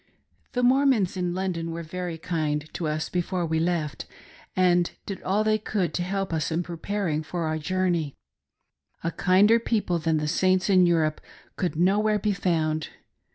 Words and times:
The 0.53 0.63
Mormons 0.63 1.15
in 1.15 1.35
London 1.35 1.69
were 1.69 1.83
very 1.83 2.17
kind 2.17 2.67
to 2.73 2.87
us 2.87 3.07
before 3.07 3.45
we 3.45 3.59
left 3.59 4.07
and 4.55 4.89
did 5.05 5.21
all 5.21 5.43
they 5.43 5.59
could 5.59 5.93
to 5.93 6.01
help 6.01 6.33
us 6.33 6.51
in 6.51 6.63
preparing 6.63 7.21
for 7.21 7.43
our 7.43 7.59
journey. 7.59 8.17
A 9.03 9.11
kinder 9.11 9.59
people 9.59 9.99
than 9.99 10.17
the 10.17 10.27
Saints 10.27 10.71
in 10.71 10.87
Europe 10.87 11.21
could 11.55 11.75
no 11.75 11.99
where 11.99 12.17
be 12.17 12.33
found. 12.33 12.89